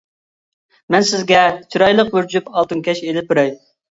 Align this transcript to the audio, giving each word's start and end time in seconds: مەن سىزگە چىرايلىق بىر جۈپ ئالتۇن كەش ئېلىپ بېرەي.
مەن 0.93 1.05
سىزگە 1.09 1.41
چىرايلىق 1.75 2.09
بىر 2.15 2.29
جۈپ 2.33 2.49
ئالتۇن 2.53 2.81
كەش 2.89 3.05
ئېلىپ 3.09 3.29
بېرەي. 3.35 3.55